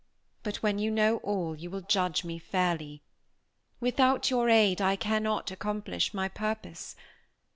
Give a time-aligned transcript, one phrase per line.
[0.41, 3.03] But when you know all, you will judge me fairly.
[3.79, 6.95] Without your aid I cannot accomplish my purpose.